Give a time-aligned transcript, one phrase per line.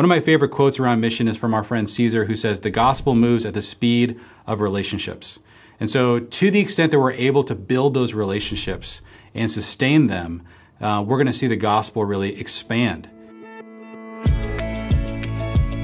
[0.00, 2.70] One of my favorite quotes around mission is from our friend Caesar, who says, The
[2.70, 5.40] gospel moves at the speed of relationships.
[5.78, 9.02] And so, to the extent that we're able to build those relationships
[9.34, 10.42] and sustain them,
[10.80, 13.10] uh, we're going to see the gospel really expand.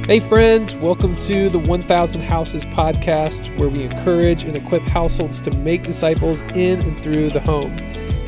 [0.07, 5.51] Hey, friends, welcome to the 1000 Houses podcast, where we encourage and equip households to
[5.59, 7.77] make disciples in and through the home.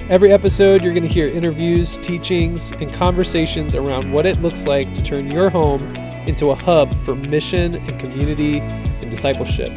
[0.09, 4.91] Every episode, you're going to hear interviews, teachings, and conversations around what it looks like
[4.95, 5.83] to turn your home
[6.27, 9.69] into a hub for mission and community and discipleship.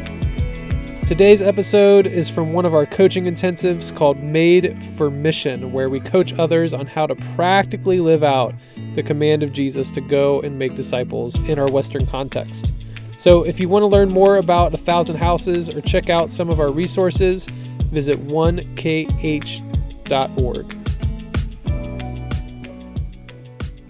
[1.06, 6.00] Today's episode is from one of our coaching intensives called Made for Mission, where we
[6.00, 8.54] coach others on how to practically live out
[8.94, 12.72] the command of Jesus to go and make disciples in our Western context.
[13.18, 16.48] So, if you want to learn more about A Thousand Houses or check out some
[16.48, 17.44] of our resources,
[17.90, 19.71] visit 1kh.com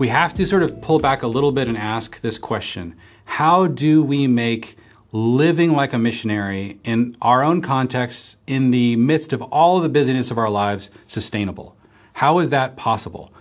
[0.02, 3.68] we have to sort of pull back a little bit and ask this question How
[3.68, 4.76] do we make
[5.12, 10.32] living like a missionary in our own context, in the midst of all the busyness
[10.32, 11.76] of our lives, sustainable?
[12.14, 13.32] How is that possible?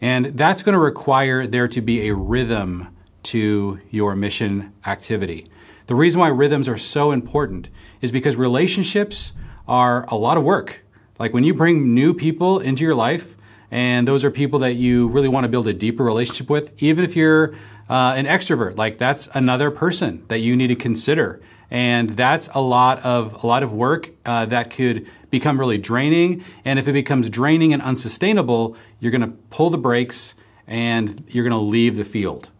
[0.00, 2.88] And that's going to require there to be a rhythm
[3.24, 5.48] to your mission activity.
[5.86, 7.68] The reason why rhythms are so important
[8.00, 9.34] is because relationships
[9.68, 10.82] are a lot of work.
[11.18, 13.36] Like when you bring new people into your life,
[13.70, 17.04] and those are people that you really want to build a deeper relationship with, even
[17.04, 17.54] if you're
[17.88, 21.40] uh, an extrovert, like that's another person that you need to consider.
[21.70, 26.44] And that's a lot of a lot of work uh, that could become really draining.
[26.64, 30.34] And if it becomes draining and unsustainable, you're going to pull the brakes
[30.68, 32.50] and you're going to leave the field.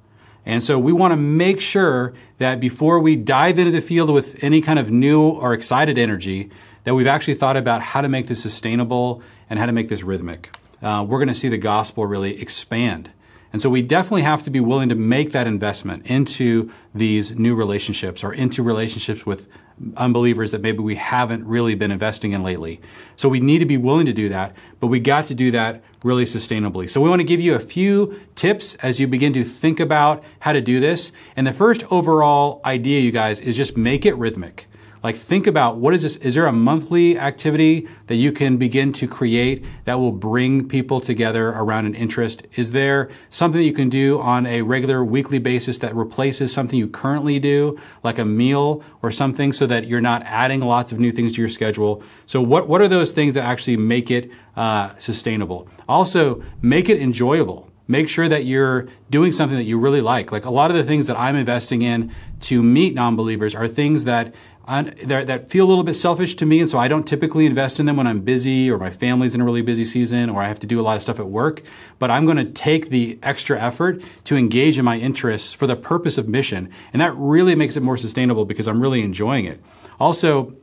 [0.45, 4.43] And so we want to make sure that before we dive into the field with
[4.43, 6.51] any kind of new or excited energy,
[6.87, 9.21] that we've actually thought about how to make this sustainable
[9.51, 10.57] and how to make this rhythmic.
[10.81, 13.11] Uh, we're going to see the gospel really expand.
[13.53, 17.57] And so we definitely have to be willing to make that investment into these new
[17.57, 19.49] relationships or into relationships with
[19.97, 22.81] unbelievers that maybe we haven't really been investing in lately.
[23.17, 25.83] So we need to be willing to do that, but we got to do that
[26.05, 26.89] really sustainably.
[26.89, 30.23] So we want to give you a few tips as you begin to think about
[30.39, 31.11] how to do this.
[31.35, 34.69] And the first overall idea, you guys, is just make it rhythmic.
[35.07, 36.17] Like think about what is this?
[36.17, 40.99] Is there a monthly activity that you can begin to create that will bring people
[40.99, 42.45] together around an interest?
[42.57, 46.77] Is there something that you can do on a regular weekly basis that replaces something
[46.77, 50.99] you currently do, like a meal or something so that you're not adding lots of
[50.99, 52.03] new things to your schedule?
[52.27, 55.69] So what, what are those things that actually make it uh, sustainable?
[55.89, 60.33] Also, make it enjoyable make sure that you're doing something that you really like.
[60.33, 63.69] Like a lot of the things that I'm investing in to meet non believers are
[63.69, 64.35] things that
[64.67, 67.87] that feel a little bit selfish to me, and so I don't typically invest in
[67.87, 70.59] them when I'm busy or my family's in a really busy season or I have
[70.61, 71.63] to do a lot of stuff at work.
[71.99, 75.77] But I'm going to take the extra effort to engage in my interests for the
[75.77, 79.61] purpose of mission, and that really makes it more sustainable because I'm really enjoying it.
[80.01, 80.55] Also,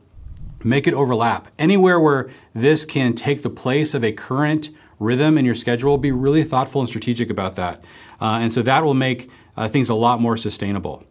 [0.62, 1.48] make it overlap.
[1.58, 6.12] Anywhere where this can take the place of a current rhythm in your schedule, be
[6.12, 7.82] really thoughtful and strategic about that.
[8.20, 11.04] Uh, and so that will make uh, things a lot more sustainable.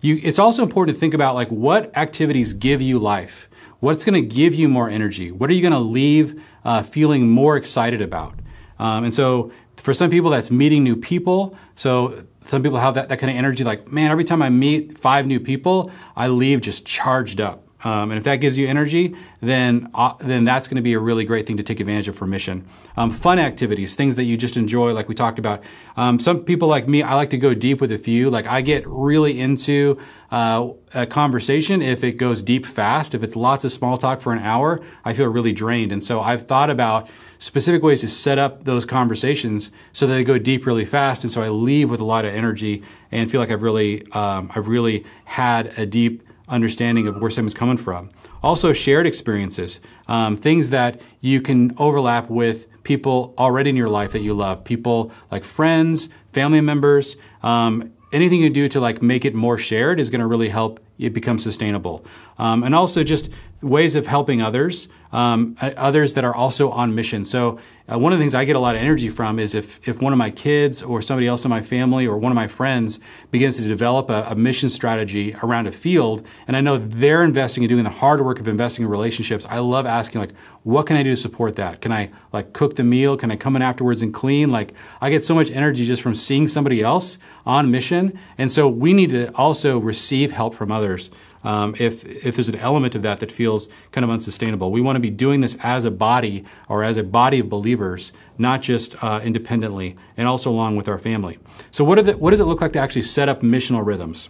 [0.00, 3.48] You, it's also important to think about like what activities give you life.
[3.80, 5.30] What's going to give you more energy?
[5.30, 8.34] What are you going to leave uh, feeling more excited about?
[8.78, 11.56] Um, and so for some people, that's meeting new people.
[11.74, 14.98] So some people have that, that kind of energy like, man, every time I meet
[14.98, 17.66] five new people, I leave just charged up.
[17.82, 20.98] Um, and if that gives you energy, then uh, then that's going to be a
[20.98, 22.66] really great thing to take advantage of for mission.
[22.96, 25.62] Um, fun activities, things that you just enjoy, like we talked about.
[25.96, 28.30] Um, some people like me, I like to go deep with a few.
[28.30, 29.98] Like I get really into
[30.30, 33.14] uh, a conversation if it goes deep fast.
[33.14, 35.92] If it's lots of small talk for an hour, I feel really drained.
[35.92, 37.08] And so I've thought about
[37.38, 41.24] specific ways to set up those conversations so that they go deep really fast.
[41.24, 44.50] And so I leave with a lot of energy and feel like I've really um,
[44.54, 48.10] I've really had a deep understanding of where someone's coming from.
[48.42, 54.12] Also, shared experiences, um, things that you can overlap with people already in your life
[54.12, 57.16] that you love, people like friends, family members.
[57.42, 60.80] Um, anything you do to like make it more shared is going to really help
[61.00, 62.04] it becomes sustainable.
[62.38, 63.30] Um, and also just
[63.62, 67.24] ways of helping others, um, others that are also on mission.
[67.24, 67.58] So
[67.92, 70.00] uh, one of the things I get a lot of energy from is if, if
[70.00, 73.00] one of my kids or somebody else in my family or one of my friends
[73.30, 77.64] begins to develop a, a mission strategy around a field, and I know they're investing
[77.64, 80.32] and doing the hard work of investing in relationships, I love asking like,
[80.62, 81.80] what can I do to support that?
[81.80, 83.16] Can I like cook the meal?
[83.16, 84.50] Can I come in afterwards and clean?
[84.50, 88.18] Like I get so much energy just from seeing somebody else on mission.
[88.38, 91.10] And so we need to also receive help from others
[91.42, 94.70] um, if if there's an element of that that feels kind of unsustainable.
[94.70, 98.12] We want to be doing this as a body or as a body of believers,
[98.36, 101.38] not just uh, independently, and also along with our family.
[101.70, 104.28] So, what, the, what does it look like to actually set up missional rhythms?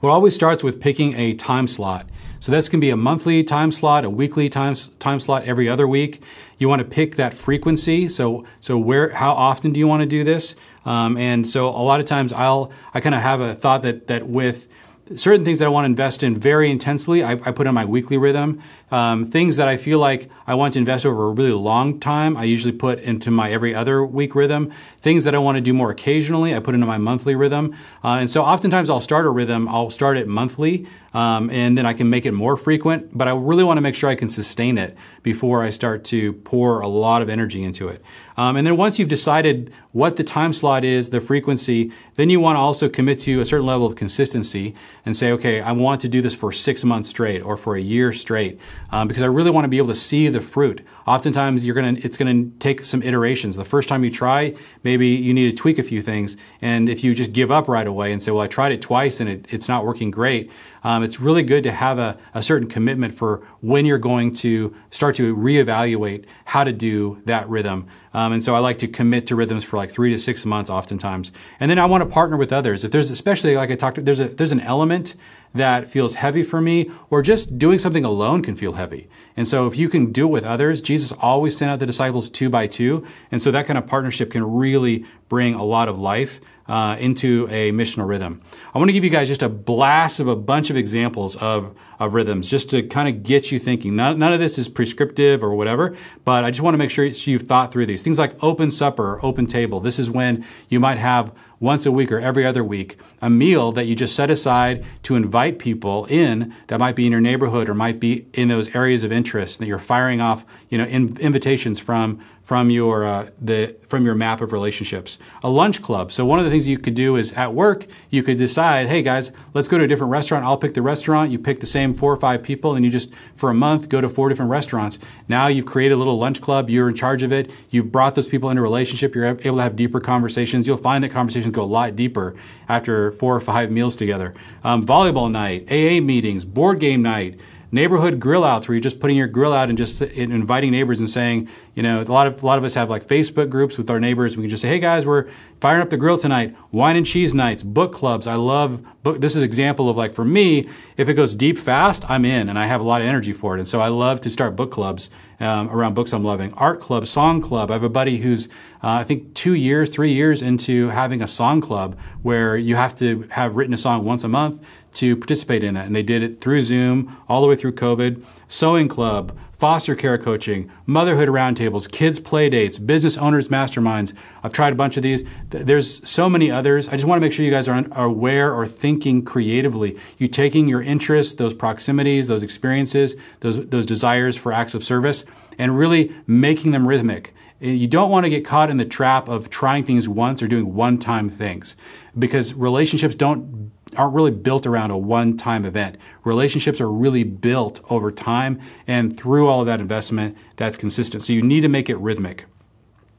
[0.00, 2.08] Well, it always starts with picking a time slot.
[2.40, 5.86] So this can be a monthly time slot, a weekly time, time slot every other
[5.86, 6.22] week.
[6.56, 8.08] You want to pick that frequency.
[8.08, 10.56] So so where how often do you want to do this?
[10.86, 14.06] Um, and so a lot of times I'll I kind of have a thought that
[14.06, 14.68] that with
[15.14, 17.84] certain things that I want to invest in very intensely, I, I put on my
[17.84, 18.62] weekly rhythm.
[18.90, 22.36] Um, things that I feel like I want to invest over a really long time,
[22.36, 24.72] I usually put into my every other week rhythm.
[25.00, 27.76] Things that I want to do more occasionally, I put into my monthly rhythm.
[28.02, 31.86] Uh, and so oftentimes I'll start a rhythm, I'll start it monthly, um, and then
[31.86, 34.28] I can make it more frequent, but I really want to make sure I can
[34.28, 38.04] sustain it before I start to pour a lot of energy into it.
[38.36, 42.40] Um, and then once you've decided what the time slot is, the frequency, then you
[42.40, 46.00] want to also commit to a certain level of consistency and say, okay, I want
[46.02, 48.60] to do this for six months straight or for a year straight
[48.90, 50.84] um, because I really want to be able to see the fruit.
[51.06, 53.56] Oftentimes, you're gonna it's gonna take some iterations.
[53.56, 57.04] The first time you try, maybe you need to tweak a few things, and if
[57.04, 59.46] you just give up right away and say, well, I tried it twice and it,
[59.50, 60.50] it's not working great,
[60.82, 64.74] um, it's really good to have a, a certain commitment for when you're going to
[64.90, 67.86] start to reevaluate how to do that rhythm.
[68.12, 70.68] Um, and so I like to commit to rhythms for like three to six months,
[70.68, 71.30] oftentimes.
[71.60, 72.84] And then I want to partner with others.
[72.84, 75.14] If there's especially like I talked, there's a there's an element
[75.54, 79.08] that feels heavy for me, or just doing something alone can feel heavy.
[79.36, 82.30] And so if you can do it with others, Jesus always sent out the disciples
[82.30, 83.06] two by two.
[83.30, 86.40] And so that kind of partnership can really bring a lot of life
[86.70, 88.42] uh, into a missional rhythm.
[88.74, 91.74] I want to give you guys just a blast of a bunch of examples of,
[91.98, 93.96] of rhythms just to kind of get you thinking.
[93.96, 97.04] None, none of this is prescriptive or whatever, but I just want to make sure
[97.04, 98.02] you've thought through these.
[98.02, 99.80] Things like open supper, open table.
[99.80, 103.72] This is when you might have once a week or every other week, a meal
[103.72, 107.68] that you just set aside to invite people in that might be in your neighborhood
[107.68, 111.16] or might be in those areas of interest that you're firing off, you know, in,
[111.18, 115.18] invitations from from your uh, the from your map of relationships.
[115.42, 116.10] A lunch club.
[116.12, 119.02] So one of the things you could do is at work you could decide, hey
[119.02, 120.44] guys, let's go to a different restaurant.
[120.44, 121.32] I'll pick the restaurant.
[121.32, 124.00] You pick the same four or five people, and you just for a month go
[124.00, 124.98] to four different restaurants.
[125.28, 126.70] Now you've created a little lunch club.
[126.70, 127.50] You're in charge of it.
[127.70, 129.14] You've brought those people into a relationship.
[129.14, 130.66] You're able to have deeper conversations.
[130.68, 132.36] You'll find that conversations go a lot deeper
[132.68, 134.34] after four or five meals together.
[134.62, 137.40] Um, volleyball night, AA meetings, board game night
[137.72, 141.08] neighborhood grill outs where you're just putting your grill out and just inviting neighbors and
[141.08, 143.90] saying, you know, a lot of a lot of us have like Facebook groups with
[143.90, 144.36] our neighbors.
[144.36, 145.28] We can just say, hey guys, we're
[145.60, 146.56] firing up the grill tonight.
[146.72, 148.26] Wine and cheese nights, book clubs.
[148.26, 149.20] I love book.
[149.20, 152.58] This is example of like for me, if it goes deep fast, I'm in and
[152.58, 153.60] I have a lot of energy for it.
[153.60, 156.52] And so I love to start book clubs um, around books I'm loving.
[156.54, 157.70] Art club, song club.
[157.70, 158.48] I have a buddy who's
[158.82, 162.94] uh, I think two years, three years into having a song club where you have
[162.96, 164.64] to have written a song once a month
[164.94, 165.86] to participate in it.
[165.86, 168.22] And they did it through Zoom all the way through COVID.
[168.50, 174.12] Sewing club, foster care coaching, motherhood roundtables, kids play dates, business owners masterminds.
[174.42, 175.22] I've tried a bunch of these.
[175.50, 176.88] There's so many others.
[176.88, 179.96] I just want to make sure you guys are aware or thinking creatively.
[180.18, 185.24] You taking your interests, those proximities, those experiences, those those desires for acts of service,
[185.56, 187.32] and really making them rhythmic.
[187.60, 190.74] You don't want to get caught in the trap of trying things once or doing
[190.74, 191.76] one-time things
[192.18, 195.98] because relationships don't aren't really built around a one time event.
[196.24, 201.22] Relationships are really built over time and through all of that investment that's consistent.
[201.22, 202.46] So you need to make it rhythmic.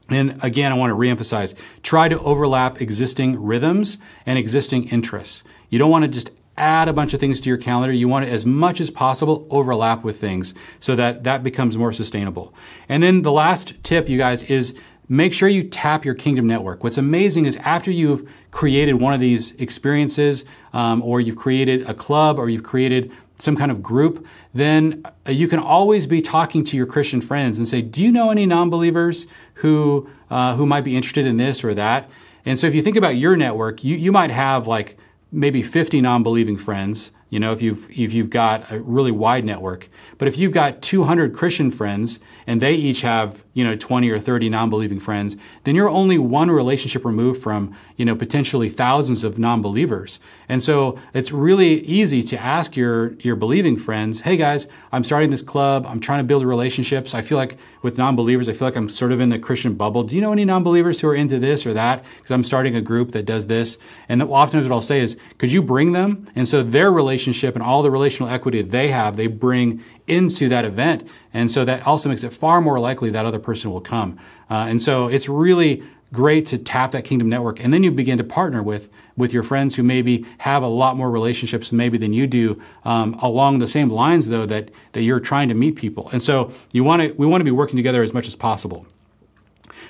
[0.08, 5.44] And again, I want to reemphasize try to overlap existing rhythms and existing interests.
[5.70, 7.92] You don't want to just add a bunch of things to your calendar.
[7.92, 11.92] You want to, as much as possible, overlap with things so that that becomes more
[11.92, 12.54] sustainable.
[12.88, 14.74] And then the last tip, you guys, is
[15.12, 16.82] make sure you tap your Kingdom network.
[16.82, 21.92] What's amazing is after you've created one of these experiences, um, or you've created a
[21.92, 26.64] club, or you've created some kind of group, then uh, you can always be talking
[26.64, 30.84] to your Christian friends and say, "Do you know any non-believers who uh, who might
[30.84, 32.08] be interested in this or that?"
[32.46, 34.96] And so, if you think about your network, you you might have like
[35.30, 39.88] maybe 50 non-believing friends you know, if you've if you've got a really wide network,
[40.18, 44.18] but if you've got 200 Christian friends and they each have you know 20 or
[44.18, 49.38] 30 non-believing friends, then you're only one relationship removed from you know potentially thousands of
[49.38, 50.20] non-believers.
[50.46, 55.30] And so it's really easy to ask your your believing friends, "Hey guys, I'm starting
[55.30, 55.86] this club.
[55.88, 57.14] I'm trying to build relationships.
[57.14, 60.02] I feel like with non-believers, I feel like I'm sort of in the Christian bubble.
[60.02, 62.04] Do you know any non-believers who are into this or that?
[62.16, 65.50] Because I'm starting a group that does this." And often what I'll say is, "Could
[65.50, 69.16] you bring them?" And so their relationship relationship and all the relational equity they have,
[69.16, 71.08] they bring into that event.
[71.32, 74.18] And so that also makes it far more likely that other person will come.
[74.50, 77.62] Uh, and so it's really great to tap that kingdom network.
[77.62, 80.96] And then you begin to partner with with your friends who maybe have a lot
[80.96, 85.20] more relationships maybe than you do um, along the same lines though that that you're
[85.20, 86.08] trying to meet people.
[86.12, 88.84] And so you want to we want to be working together as much as possible.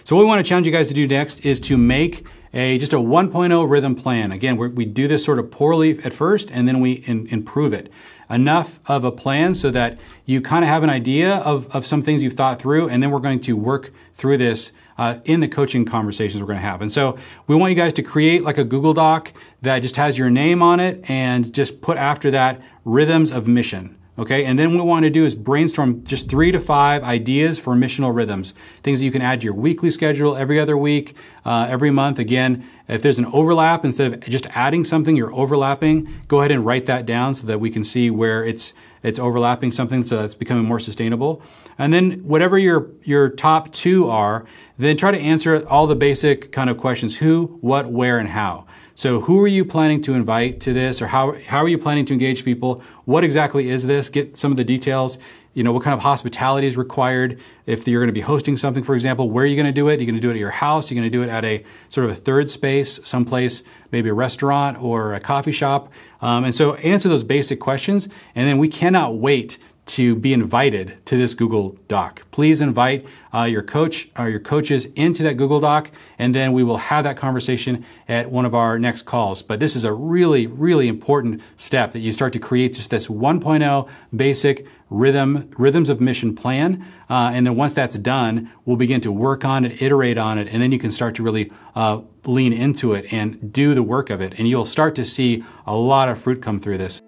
[0.04, 2.78] So what we want to challenge you guys to do next is to make a
[2.78, 4.32] just a 1.0 rhythm plan.
[4.32, 7.90] Again, we do this sort of poorly at first, and then we in, improve it.
[8.28, 12.02] Enough of a plan so that you kind of have an idea of, of some
[12.02, 15.48] things you've thought through, and then we're going to work through this uh, in the
[15.48, 16.80] coaching conversations we're going to have.
[16.80, 17.16] And so
[17.46, 19.32] we want you guys to create like a Google Doc
[19.62, 23.98] that just has your name on it and just put after that rhythms of mission.
[24.18, 27.58] Okay, and then what we want to do is brainstorm just three to five ideas
[27.58, 28.52] for missional rhythms,
[28.82, 31.16] things that you can add to your weekly schedule every other week,
[31.46, 32.18] uh, every month.
[32.18, 36.08] Again, if there's an overlap, instead of just adding something, you're overlapping.
[36.28, 39.70] Go ahead and write that down so that we can see where it's it's overlapping
[39.70, 41.42] something, so that's becoming more sustainable.
[41.78, 44.44] And then whatever your your top two are,
[44.76, 48.66] then try to answer all the basic kind of questions: who, what, where, and how.
[48.94, 52.04] So, who are you planning to invite to this, or how, how are you planning
[52.06, 52.82] to engage people?
[53.04, 54.08] What exactly is this?
[54.08, 55.18] Get some of the details.
[55.54, 57.40] You know, what kind of hospitality is required?
[57.66, 59.88] If you're going to be hosting something, for example, where are you going to do
[59.88, 59.92] it?
[59.92, 60.90] You're you going to do it at your house?
[60.90, 64.08] You're you going to do it at a sort of a third space, someplace, maybe
[64.08, 65.92] a restaurant or a coffee shop?
[66.20, 71.04] Um, and so, answer those basic questions, and then we cannot wait to be invited
[71.06, 72.22] to this Google Doc.
[72.30, 76.62] Please invite uh, your coach or your coaches into that Google Doc, and then we
[76.62, 79.42] will have that conversation at one of our next calls.
[79.42, 83.08] But this is a really, really important step that you start to create just this
[83.08, 89.00] 1.0 basic rhythm rhythms of mission plan, uh, and then once that's done, we'll begin
[89.00, 92.00] to work on it, iterate on it, and then you can start to really uh,
[92.26, 95.74] lean into it and do the work of it, and you'll start to see a
[95.74, 97.02] lot of fruit come through this.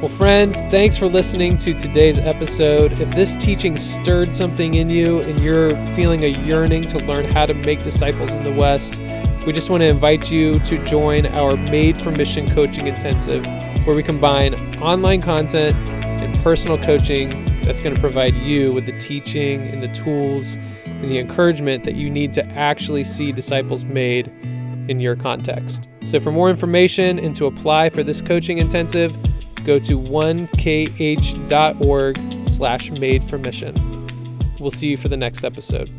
[0.00, 2.98] Well, friends, thanks for listening to today's episode.
[3.00, 7.44] If this teaching stirred something in you and you're feeling a yearning to learn how
[7.44, 8.96] to make disciples in the West,
[9.44, 13.44] we just want to invite you to join our Made for Mission Coaching Intensive,
[13.84, 17.28] where we combine online content and personal coaching
[17.60, 20.54] that's going to provide you with the teaching and the tools
[20.86, 24.28] and the encouragement that you need to actually see disciples made
[24.88, 25.90] in your context.
[26.04, 29.14] So, for more information and to apply for this coaching intensive,
[29.60, 31.38] go to 1kh.org
[32.48, 33.74] slash made for mission.
[34.58, 35.90] We'll see you for the next episode.